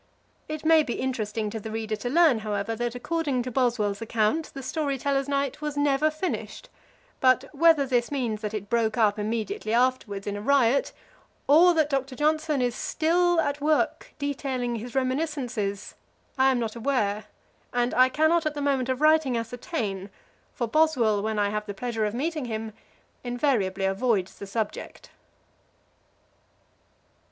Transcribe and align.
It 0.49 0.65
may 0.65 0.81
be 0.81 0.95
interesting 0.99 1.51
to 1.51 1.59
the 1.59 1.69
reader 1.69 1.95
to 1.97 2.09
learn, 2.09 2.39
however, 2.39 2.75
that, 2.75 2.95
according 2.95 3.43
to 3.43 3.51
Boswell's 3.51 4.01
account, 4.01 4.49
the 4.55 4.63
Story 4.63 4.97
tellers' 4.97 5.29
Night 5.29 5.61
was 5.61 5.77
never 5.77 6.09
finished; 6.09 6.69
but 7.19 7.43
whether 7.53 7.85
this 7.85 8.09
means 8.11 8.41
that 8.41 8.55
it 8.55 8.67
broke 8.67 8.97
up 8.97 9.19
immediately 9.19 9.75
afterwards 9.75 10.25
in 10.25 10.35
a 10.35 10.41
riot, 10.41 10.91
or 11.47 11.75
that 11.75 11.91
Doctor 11.91 12.15
Johnson 12.15 12.63
is 12.63 12.73
still 12.73 13.39
at 13.41 13.61
work 13.61 14.15
detailing 14.17 14.77
his 14.77 14.95
reminiscences, 14.95 15.93
I 16.35 16.49
am 16.49 16.57
not 16.57 16.75
aware, 16.75 17.25
and 17.71 17.93
I 17.93 18.09
cannot 18.09 18.47
at 18.47 18.55
the 18.55 18.59
moment 18.59 18.89
of 18.89 19.01
writing 19.01 19.37
ascertain, 19.37 20.09
for 20.51 20.65
Boswell, 20.67 21.21
when 21.21 21.37
I 21.37 21.49
have 21.51 21.67
the 21.67 21.75
pleasure 21.75 22.05
of 22.05 22.15
meeting 22.15 22.45
him, 22.45 22.73
invariably 23.23 23.85
avoids 23.85 24.39
the 24.39 24.47
subject. 24.47 25.11